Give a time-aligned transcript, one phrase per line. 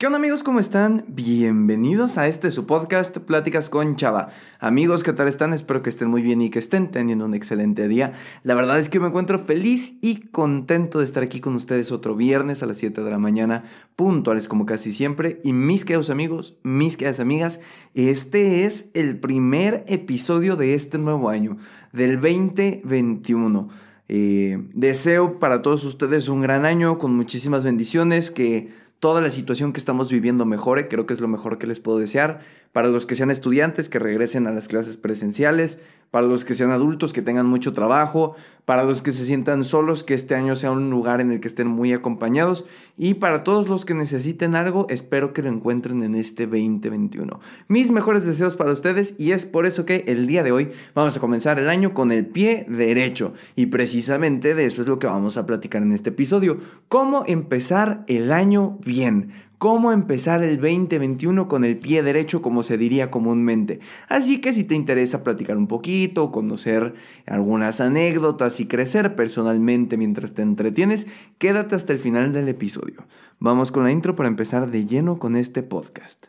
[0.00, 0.42] ¿Qué onda amigos?
[0.42, 1.04] ¿Cómo están?
[1.08, 4.30] Bienvenidos a este su podcast Pláticas con Chava.
[4.58, 5.52] Amigos, ¿qué tal están?
[5.52, 8.14] Espero que estén muy bien y que estén teniendo un excelente día.
[8.42, 12.16] La verdad es que me encuentro feliz y contento de estar aquí con ustedes otro
[12.16, 15.38] viernes a las 7 de la mañana, puntuales como casi siempre.
[15.44, 17.60] Y mis queridos amigos, mis queridas amigas,
[17.92, 21.58] este es el primer episodio de este nuevo año,
[21.92, 23.68] del 2021.
[24.08, 28.70] Eh, deseo para todos ustedes un gran año con muchísimas bendiciones, que
[29.00, 31.98] toda la situación que estamos viviendo mejore, creo que es lo mejor que les puedo
[31.98, 32.40] desear.
[32.72, 36.70] Para los que sean estudiantes, que regresen a las clases presenciales, para los que sean
[36.70, 38.34] adultos, que tengan mucho trabajo,
[38.64, 41.48] para los que se sientan solos, que este año sea un lugar en el que
[41.48, 46.14] estén muy acompañados y para todos los que necesiten algo, espero que lo encuentren en
[46.14, 47.40] este 2021.
[47.68, 51.16] Mis mejores deseos para ustedes y es por eso que el día de hoy vamos
[51.16, 55.06] a comenzar el año con el pie derecho y precisamente de eso es lo que
[55.06, 61.46] vamos a platicar en este episodio, cómo empezar el año bien cómo empezar el 2021
[61.46, 63.80] con el pie derecho, como se diría comúnmente.
[64.08, 66.94] Así que si te interesa platicar un poquito, conocer
[67.26, 73.06] algunas anécdotas y crecer personalmente mientras te entretienes, quédate hasta el final del episodio.
[73.38, 76.28] Vamos con la intro para empezar de lleno con este podcast.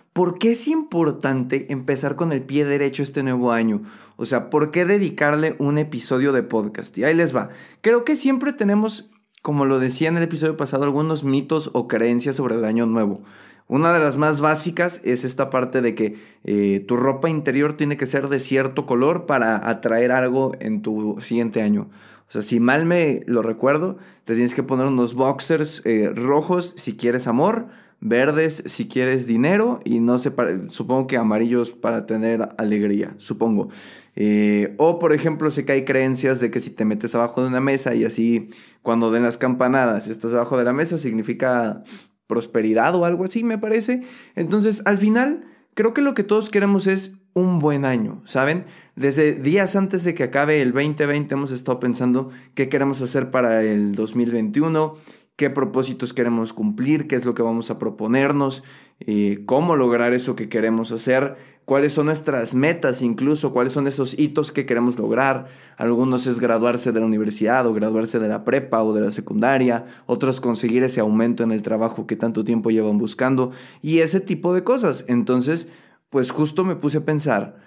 [0.13, 3.83] ¿Por qué es importante empezar con el pie derecho este nuevo año?
[4.17, 6.97] O sea, ¿por qué dedicarle un episodio de podcast?
[6.97, 7.49] Y ahí les va.
[7.79, 9.09] Creo que siempre tenemos,
[9.41, 13.21] como lo decía en el episodio pasado, algunos mitos o creencias sobre el año nuevo.
[13.69, 17.95] Una de las más básicas es esta parte de que eh, tu ropa interior tiene
[17.95, 21.87] que ser de cierto color para atraer algo en tu siguiente año.
[22.27, 26.73] O sea, si mal me lo recuerdo, te tienes que poner unos boxers eh, rojos
[26.75, 27.67] si quieres amor,
[28.01, 30.33] verdes si quieres dinero y no sé,
[30.67, 33.69] supongo que amarillos para tener alegría, supongo.
[34.15, 37.47] Eh, o por ejemplo, sé que hay creencias de que si te metes abajo de
[37.47, 38.49] una mesa y así
[38.81, 41.83] cuando den las campanadas estás abajo de la mesa significa
[42.27, 44.03] prosperidad o algo así, me parece.
[44.35, 48.65] Entonces, al final, creo que lo que todos queremos es un buen año, ¿saben?
[48.95, 53.63] Desde días antes de que acabe el 2020 hemos estado pensando qué queremos hacer para
[53.63, 54.95] el 2021
[55.35, 58.63] qué propósitos queremos cumplir, qué es lo que vamos a proponernos,
[58.99, 64.17] eh, cómo lograr eso que queremos hacer, cuáles son nuestras metas incluso, cuáles son esos
[64.19, 65.47] hitos que queremos lograr.
[65.77, 69.85] Algunos es graduarse de la universidad o graduarse de la prepa o de la secundaria,
[70.05, 74.53] otros conseguir ese aumento en el trabajo que tanto tiempo llevan buscando y ese tipo
[74.53, 75.05] de cosas.
[75.07, 75.69] Entonces,
[76.09, 77.57] pues justo me puse a pensar,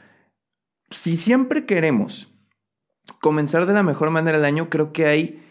[0.90, 2.32] si siempre queremos
[3.20, 5.43] comenzar de la mejor manera el año, creo que hay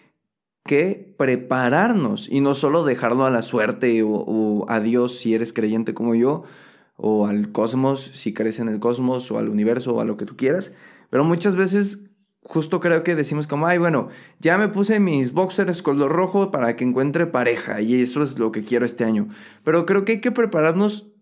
[0.65, 5.93] que prepararnos y no solo dejarlo a la suerte o, a Dios si eres creyente
[5.93, 6.43] como yo,
[6.95, 10.25] o al cosmos si crees en el cosmos, o al universo, o a lo que
[10.25, 10.73] tú quieras.
[11.09, 12.09] Pero muchas veces
[12.43, 14.09] justo creo que decimos como, ay, bueno,
[14.39, 18.51] ya me puse mis boxers color rojo para que encuentre pareja y eso es lo
[18.51, 19.27] que quiero este año.
[19.63, 21.13] Pero creo que hay que prepararnos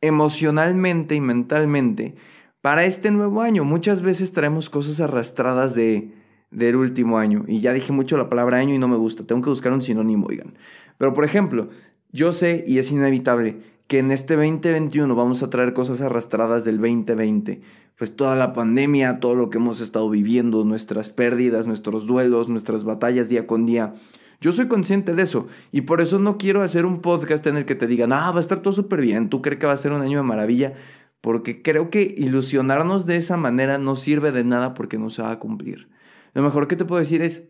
[0.00, 2.14] emocionalmente y mentalmente
[2.60, 3.64] para este nuevo año.
[3.64, 6.19] Muchas veces traemos cosas arrastradas de
[6.50, 7.44] del último año.
[7.46, 9.24] Y ya dije mucho la palabra año y no me gusta.
[9.24, 10.54] Tengo que buscar un sinónimo, oigan.
[10.98, 11.68] Pero por ejemplo,
[12.12, 16.78] yo sé y es inevitable que en este 2021 vamos a traer cosas arrastradas del
[16.78, 17.60] 2020.
[17.96, 22.84] Pues toda la pandemia, todo lo que hemos estado viviendo, nuestras pérdidas, nuestros duelos, nuestras
[22.84, 23.94] batallas día con día.
[24.40, 27.66] Yo soy consciente de eso y por eso no quiero hacer un podcast en el
[27.66, 29.76] que te digan, ah, va a estar todo súper bien, tú crees que va a
[29.76, 30.72] ser un año de maravilla,
[31.20, 35.32] porque creo que ilusionarnos de esa manera no sirve de nada porque no se va
[35.32, 35.88] a cumplir.
[36.34, 37.44] Lo mejor que te puedo decir es,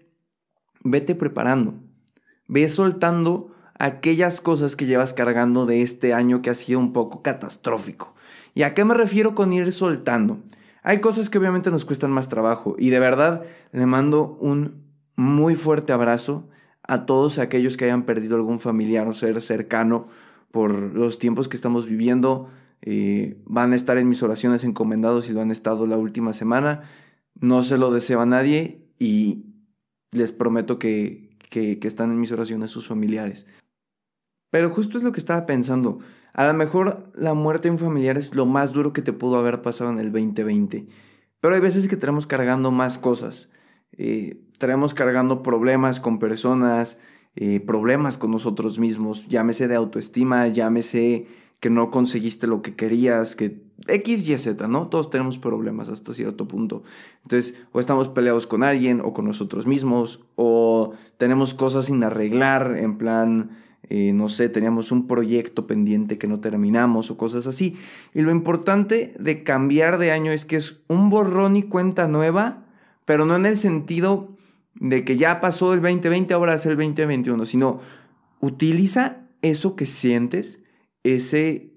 [0.83, 1.75] vete preparando,
[2.47, 7.23] ve soltando aquellas cosas que llevas cargando de este año que ha sido un poco
[7.23, 8.15] catastrófico.
[8.54, 10.39] ¿Y a qué me refiero con ir soltando?
[10.83, 14.84] Hay cosas que obviamente nos cuestan más trabajo y de verdad le mando un
[15.16, 16.49] muy fuerte abrazo
[16.83, 20.09] a todos aquellos que hayan perdido algún familiar o ser cercano
[20.51, 22.49] por los tiempos que estamos viviendo.
[22.83, 26.83] Eh, van a estar en mis oraciones encomendados y lo han estado la última semana.
[27.41, 29.47] No se lo deseo a nadie y
[30.13, 33.47] les prometo que, que, están en mis oraciones sus familiares.
[34.51, 35.98] Pero justo es lo que estaba pensando.
[36.33, 39.39] A lo mejor la muerte de un familiar es lo más duro que te pudo
[39.39, 40.87] haber pasado en el 2020.
[41.41, 43.51] Pero hay veces que tenemos cargando más cosas.
[43.92, 47.01] Eh, tenemos cargando problemas con personas,
[47.37, 51.27] eh, problemas con nosotros mismos, llámese de autoestima, llámese
[51.60, 54.89] que no conseguiste lo que querías, que X, Y, Z, ¿no?
[54.89, 56.83] Todos tenemos problemas hasta cierto punto.
[57.22, 62.77] Entonces, o estamos peleados con alguien o con nosotros mismos, o tenemos cosas sin arreglar,
[62.78, 63.51] en plan,
[63.89, 67.77] eh, no sé, teníamos un proyecto pendiente que no terminamos o cosas así.
[68.15, 72.65] Y lo importante de cambiar de año es que es un borrón y cuenta nueva,
[73.04, 74.36] pero no en el sentido
[74.74, 77.80] de que ya pasó el 2020, ahora es el 2021, sino
[78.41, 80.63] utiliza eso que sientes,
[81.03, 81.73] ese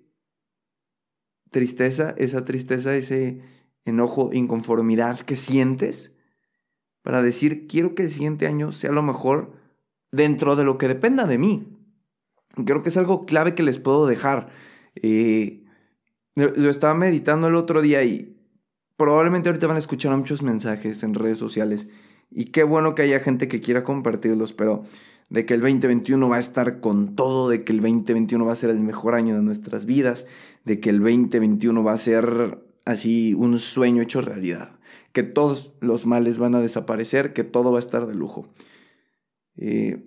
[1.51, 3.41] tristeza, esa tristeza, ese
[3.85, 6.17] enojo, inconformidad que sientes
[7.03, 9.53] para decir, quiero que el siguiente año sea lo mejor
[10.11, 11.77] dentro de lo que dependa de mí.
[12.65, 14.49] Creo que es algo clave que les puedo dejar.
[14.95, 15.63] Eh,
[16.35, 18.37] lo estaba meditando el otro día y
[18.95, 21.87] probablemente ahorita van a escuchar muchos mensajes en redes sociales.
[22.31, 24.83] Y qué bueno que haya gente que quiera compartirlos, pero
[25.29, 28.55] de que el 2021 va a estar con todo, de que el 2021 va a
[28.55, 30.25] ser el mejor año de nuestras vidas,
[30.65, 34.71] de que el 2021 va a ser así un sueño hecho realidad,
[35.11, 38.47] que todos los males van a desaparecer, que todo va a estar de lujo.
[39.57, 40.03] Eh,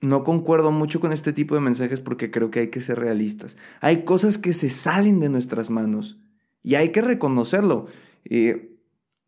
[0.00, 3.56] no concuerdo mucho con este tipo de mensajes porque creo que hay que ser realistas.
[3.80, 6.20] Hay cosas que se salen de nuestras manos
[6.62, 7.86] y hay que reconocerlo.
[8.24, 8.73] Eh,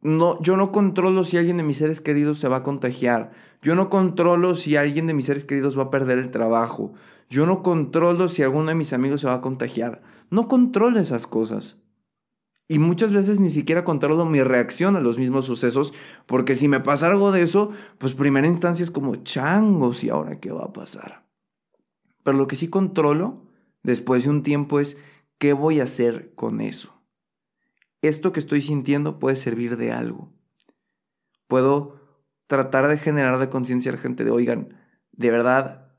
[0.02, 3.32] no, yo no controlo si alguien de mis seres queridos se va a contagiar.
[3.62, 6.92] Yo no controlo si alguien de mis seres queridos va a perder el trabajo.
[7.28, 10.02] Yo no controlo si alguno de mis amigos se va a contagiar.
[10.30, 11.82] No controlo esas cosas.
[12.68, 15.94] Y muchas veces ni siquiera controlo mi reacción a los mismos sucesos,
[16.26, 20.40] porque si me pasa algo de eso, pues primera instancia es como changos y ahora
[20.40, 21.24] qué va a pasar.
[22.24, 23.42] Pero lo que sí controlo
[23.84, 24.98] después de un tiempo es
[25.38, 27.00] qué voy a hacer con eso.
[28.02, 30.32] Esto que estoy sintiendo puede servir de algo.
[31.48, 32.00] Puedo
[32.46, 34.76] tratar de generar de conciencia a la gente de, oigan,
[35.12, 35.92] de verdad,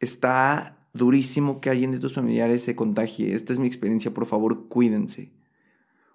[0.00, 3.34] está durísimo que alguien de tus familiares se contagie.
[3.34, 5.32] Esta es mi experiencia, por favor, cuídense.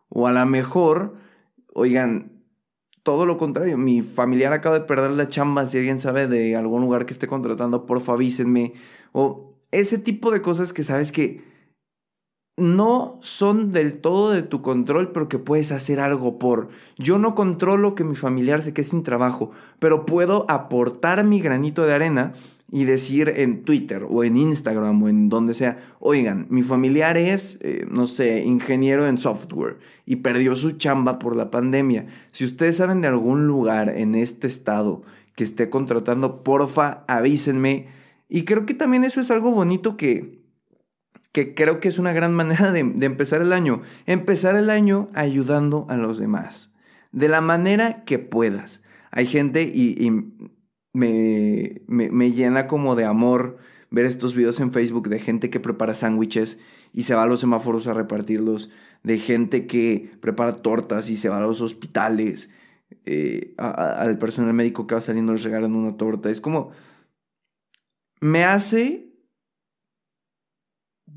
[0.10, 1.16] O a lo mejor,
[1.74, 2.44] oigan,
[3.04, 6.82] todo lo contrario, mi familiar acaba de perder la chamba, si alguien sabe de algún
[6.82, 8.74] lugar que esté contratando, porfa avísenme.
[9.14, 11.42] O ese tipo de cosas que sabes que
[12.58, 16.70] no son del todo de tu control, pero que puedes hacer algo por.
[16.98, 21.86] Yo no controlo que mi familiar se quede sin trabajo, pero puedo aportar mi granito
[21.86, 22.34] de arena
[22.70, 27.60] y decir en Twitter o en Instagram o en donde sea, oigan, mi familiar es,
[27.62, 32.08] eh, no sé, ingeniero en software y perdió su chamba por la pandemia.
[32.32, 35.04] Si ustedes saben de algún lugar en este estado
[35.36, 37.88] que esté contratando, porfa, avísenme.
[38.28, 40.40] Y creo que también eso es algo bonito que,
[41.32, 43.82] que creo que es una gran manera de, empezar el año.
[44.06, 46.74] Empezar el año ayudando a los demás,
[47.12, 48.84] de la manera que puedas.
[49.12, 50.12] Hay gente y
[50.98, 53.58] me, me, llena como de amor
[53.92, 56.60] ver estos videos en Facebook de gente que prepara sándwiches
[56.92, 58.72] y se va a los semáforos a repartirlos,
[59.04, 62.52] de gente que prepara tortas y se va a los hospitales,
[63.06, 66.32] eh, al personal médico que va saliendo les regalan una torta.
[66.32, 66.72] Es como,
[68.20, 69.07] me hace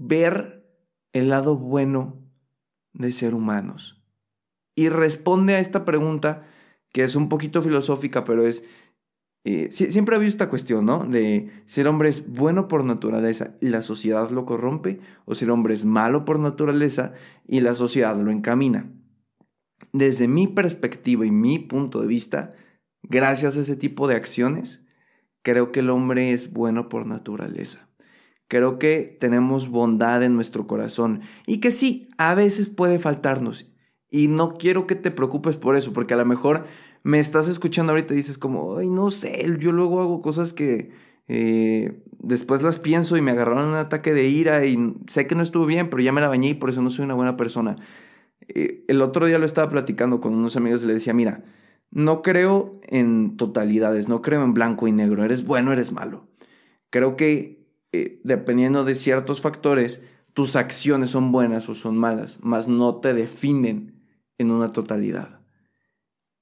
[0.00, 0.66] ver
[1.12, 2.18] el lado bueno
[2.94, 4.02] de ser humanos.
[4.74, 6.46] Y responde a esta pregunta
[6.90, 8.64] que es un poquito filosófica, pero es,
[9.44, 11.04] eh, siempre ha habido esta cuestión, ¿no?
[11.04, 15.74] De ser hombre es bueno por naturaleza y la sociedad lo corrompe, o ser hombre
[15.74, 17.12] es malo por naturaleza
[17.46, 18.90] y la sociedad lo encamina.
[19.92, 22.50] Desde mi perspectiva y mi punto de vista,
[23.02, 24.86] gracias a ese tipo de acciones,
[25.42, 27.89] creo que el hombre es bueno por naturaleza.
[28.50, 33.70] Creo que tenemos bondad en nuestro corazón y que sí, a veces puede faltarnos.
[34.10, 36.64] Y no quiero que te preocupes por eso, porque a lo mejor
[37.04, 40.90] me estás escuchando ahorita y dices como, ay, no sé, yo luego hago cosas que
[41.28, 45.44] eh, después las pienso y me agarraron un ataque de ira y sé que no
[45.44, 47.76] estuvo bien, pero ya me la bañé y por eso no soy una buena persona.
[48.48, 51.44] Eh, el otro día lo estaba platicando con unos amigos y le decía, mira,
[51.92, 56.26] no creo en totalidades, no creo en blanco y negro, eres bueno, eres malo.
[56.90, 57.59] Creo que
[57.92, 63.14] eh, dependiendo de ciertos factores, tus acciones son buenas o son malas, mas no te
[63.14, 64.04] definen
[64.38, 65.40] en una totalidad.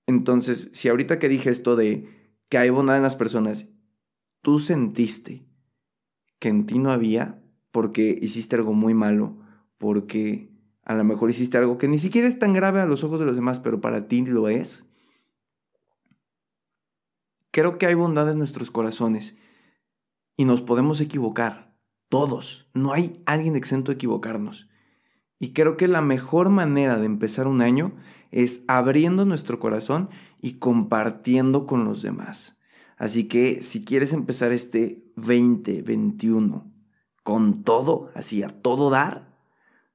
[0.07, 2.09] Entonces, si ahorita que dije esto de
[2.49, 3.69] que hay bondad en las personas,
[4.43, 5.47] tú sentiste
[6.39, 9.37] que en ti no había porque hiciste algo muy malo,
[9.77, 10.51] porque
[10.85, 13.27] a lo mejor hiciste algo que ni siquiera es tan grave a los ojos de
[13.27, 14.85] los demás, pero para ti lo es.
[17.51, 19.37] Creo que hay bondad en nuestros corazones
[20.39, 21.75] y nos podemos equivocar,
[22.09, 22.69] todos.
[22.73, 24.69] No hay alguien exento de equivocarnos.
[25.41, 27.97] Y creo que la mejor manera de empezar un año
[28.31, 32.57] es abriendo nuestro corazón y compartiendo con los demás.
[32.97, 36.73] Así que si quieres empezar este 2021
[37.25, 39.37] con todo, así a todo dar,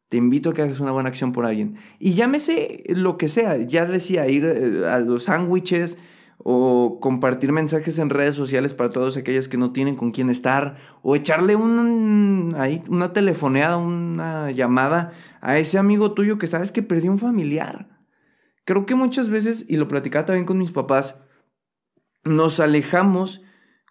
[0.09, 1.77] te invito a que hagas una buena acción por alguien.
[1.99, 5.97] Y llámese lo que sea, ya decía, ir eh, a los sándwiches
[6.43, 10.77] o compartir mensajes en redes sociales para todos aquellos que no tienen con quién estar,
[11.01, 16.83] o echarle un, ahí, una telefoneada, una llamada a ese amigo tuyo que sabes que
[16.83, 17.87] perdió un familiar.
[18.65, 21.23] Creo que muchas veces, y lo platicaba también con mis papás,
[22.25, 23.41] nos alejamos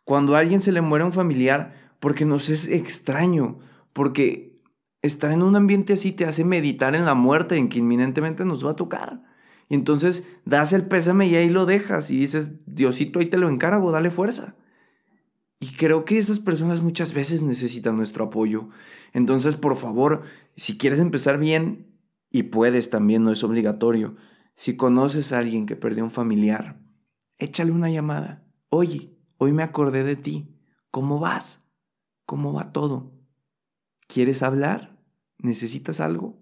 [0.05, 3.61] cuando a alguien se le muere un familiar porque nos es extraño,
[3.93, 4.61] porque
[5.01, 8.67] estar en un ambiente así te hace meditar en la muerte, en que inminentemente nos
[8.67, 9.23] va a tocar.
[9.73, 13.91] Entonces das el pésame y ahí lo dejas y dices, Diosito, ahí te lo encargo,
[13.91, 14.55] dale fuerza.
[15.61, 18.69] Y creo que esas personas muchas veces necesitan nuestro apoyo.
[19.15, 20.25] Entonces, por favor,
[20.57, 21.87] si quieres empezar bien,
[22.31, 24.17] y puedes también, no es obligatorio,
[24.55, 26.79] si conoces a alguien que perdió un familiar,
[27.39, 28.45] échale una llamada.
[28.69, 30.55] Oye, hoy me acordé de ti.
[30.91, 31.65] ¿Cómo vas?
[32.27, 33.11] ¿Cómo va todo?
[34.07, 34.99] ¿Quieres hablar?
[35.39, 36.39] ¿Necesitas algo?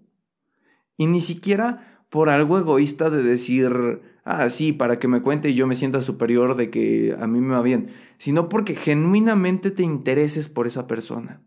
[0.97, 5.55] Y ni siquiera por algo egoísta de decir, ah, sí, para que me cuente y
[5.55, 9.83] yo me sienta superior de que a mí me va bien, sino porque genuinamente te
[9.83, 11.41] intereses por esa persona.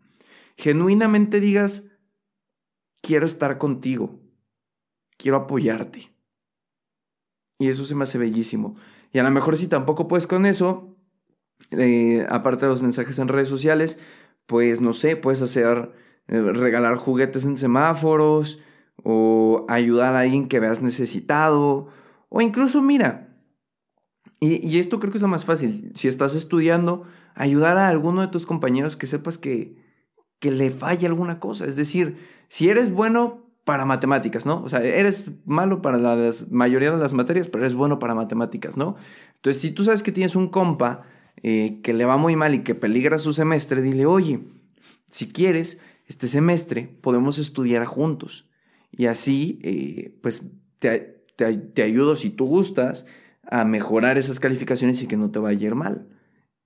[0.57, 1.91] Genuinamente digas,
[3.03, 4.19] quiero estar contigo,
[5.17, 6.11] quiero apoyarte.
[7.59, 8.75] Y eso se me hace bellísimo.
[9.13, 10.97] Y a lo mejor si tampoco puedes con eso,
[11.69, 13.99] eh, aparte de los mensajes en redes sociales,
[14.47, 15.91] pues no sé, puedes hacer
[16.27, 18.63] eh, regalar juguetes en semáforos
[19.03, 21.89] o ayudar a alguien que veas necesitado
[22.29, 23.29] o incluso mira,
[24.39, 28.27] y, esto creo que es lo más fácil, si estás estudiando, ayudar a alguno de
[28.27, 29.77] tus compañeros que sepas que,
[30.39, 32.17] que le falla alguna cosa, es decir,
[32.49, 34.61] si eres bueno para matemáticas, ¿no?
[34.63, 38.77] O sea, eres malo para la mayoría de las materias, pero eres bueno para matemáticas,
[38.77, 38.95] ¿no?
[39.35, 41.03] Entonces, si tú sabes que tienes un compa
[41.41, 44.41] eh, que le va muy mal y que peligra su semestre, dile, oye,
[45.09, 48.47] si quieres, este semestre podemos estudiar juntos.
[48.97, 50.43] Y así, eh, pues,
[50.79, 53.05] te, te, ayudo si tú gustas
[53.43, 56.07] a mejorar esas calificaciones y que no te vaya a ir mal.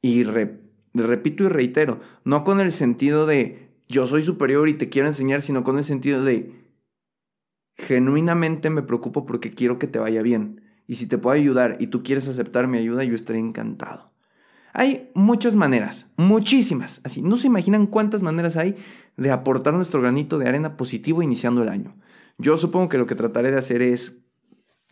[0.01, 5.07] Y repito y reitero, no con el sentido de yo soy superior y te quiero
[5.07, 6.53] enseñar, sino con el sentido de
[7.75, 10.61] genuinamente me preocupo porque quiero que te vaya bien.
[10.87, 14.11] Y si te puedo ayudar y tú quieres aceptar mi ayuda, yo estaré encantado.
[14.73, 18.75] Hay muchas maneras, muchísimas, así, no se imaginan cuántas maneras hay
[19.17, 21.95] de aportar nuestro granito de arena positivo iniciando el año.
[22.39, 24.17] Yo supongo que lo que trataré de hacer es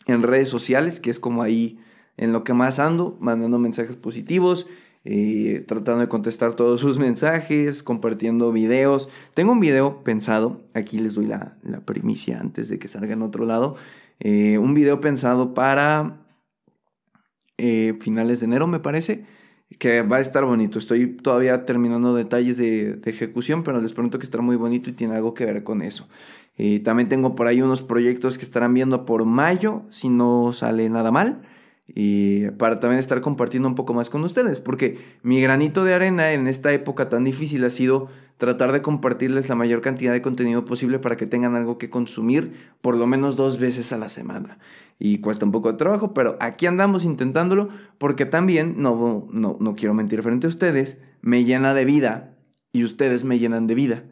[0.06, 1.80] en redes sociales, que es como ahí
[2.18, 4.68] en lo que más ando, mandando mensajes positivos,
[5.06, 9.08] eh, tratando de contestar todos sus mensajes, compartiendo videos.
[9.34, 13.46] Tengo un video pensado, aquí les doy la, primicia antes de que salga en otro
[13.46, 13.76] lado,
[14.20, 16.26] eh, un video pensado para
[17.58, 19.26] eh, finales de enero, me parece
[19.80, 20.80] que va a estar bonito.
[20.80, 25.16] Estoy todavía terminando detalles de, ejecución, pero les prometo que estará muy bonito y tiene
[25.16, 26.08] algo que ver con eso.
[26.58, 30.90] Eh, también tengo por ahí unos proyectos que estarán viendo por mayo, si no sale
[30.90, 31.42] nada mal.
[31.96, 36.34] Y para también estar compartiendo un poco más con ustedes, porque mi granito de arena
[36.34, 40.66] en esta época tan difícil ha sido tratar de compartirles la mayor cantidad de contenido
[40.66, 44.60] posible para que tengan algo que consumir por lo menos dos veces a la semana.
[45.00, 49.76] Y cuesta un poco de trabajo, pero aquí andamos intentándolo porque también, no, no, no
[49.76, 52.36] quiero mentir frente a ustedes, me llena de vida
[52.72, 54.04] y ustedes me llenan de vida.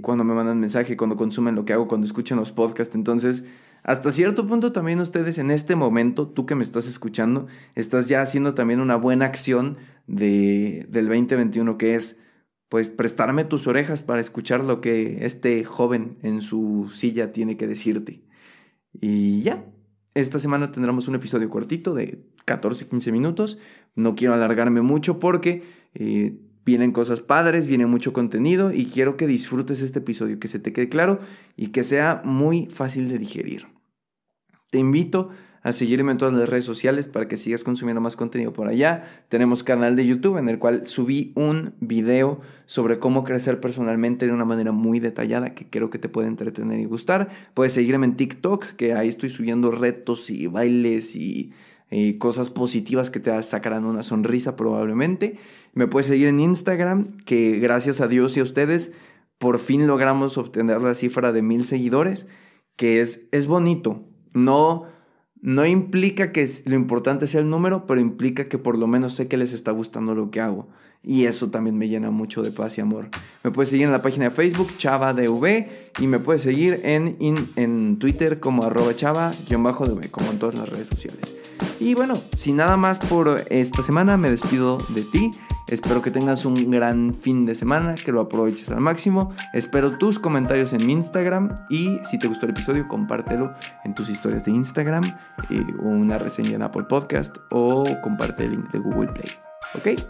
[0.00, 2.94] cuando me mandan mensaje, cuando consumen lo que hago, cuando escuchan los podcasts.
[2.94, 3.44] Entonces,
[3.82, 8.22] hasta cierto punto también ustedes en este momento, tú que me estás escuchando, estás ya
[8.22, 12.20] haciendo también una buena acción de, del 2021 que es
[12.68, 17.66] pues prestarme tus orejas para escuchar lo que este joven en su silla tiene que
[17.66, 18.22] decirte.
[18.92, 19.64] Y ya,
[20.14, 23.58] esta semana tendremos un episodio cortito de 14-15 minutos.
[23.96, 29.26] No quiero alargarme mucho porque eh, vienen cosas padres, viene mucho contenido y quiero que
[29.26, 31.20] disfrutes este episodio, que se te quede claro
[31.56, 33.66] y que sea muy fácil de digerir.
[34.70, 35.30] Te invito
[35.62, 39.04] a seguirme en todas las redes sociales para que sigas consumiendo más contenido por allá.
[39.28, 44.32] Tenemos canal de YouTube en el cual subí un video sobre cómo crecer personalmente de
[44.32, 47.28] una manera muy detallada que creo que te puede entretener y gustar.
[47.52, 51.52] Puedes seguirme en TikTok, que ahí estoy subiendo retos y bailes y
[52.18, 55.38] cosas positivas que te sacarán una sonrisa probablemente.
[55.74, 58.92] Me puedes seguir en Instagram, que gracias a Dios y a ustedes
[59.38, 62.26] por fin logramos obtener la cifra de mil seguidores,
[62.76, 64.04] que es, es bonito.
[64.34, 64.86] No
[65.42, 69.26] no implica que lo importante sea el número, pero implica que por lo menos sé
[69.26, 70.68] que les está gustando lo que hago.
[71.02, 73.08] Y eso también me llena mucho de paz y amor.
[73.42, 75.66] Me puedes seguir en la página de Facebook, ChavaDV,
[75.98, 77.16] y me puedes seguir en,
[77.56, 81.39] en Twitter como arroba chava-dv, como en todas las redes sociales.
[81.78, 85.30] Y bueno, sin nada más por esta semana, me despido de ti.
[85.70, 89.32] Espero que tengas un gran fin de semana, que lo aproveches al máximo.
[89.52, 94.08] Espero tus comentarios en mi Instagram y si te gustó el episodio, compártelo en tus
[94.08, 95.04] historias de Instagram
[95.48, 99.30] eh, una reseña en Apple Podcast o comparte el link de Google Play.
[99.74, 100.00] ¿Ok?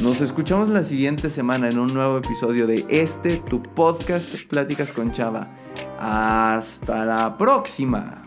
[0.00, 5.12] Nos escuchamos la siguiente semana en un nuevo episodio de este, tu podcast, Pláticas con
[5.12, 5.46] Chava.
[6.00, 8.23] Hasta la próxima.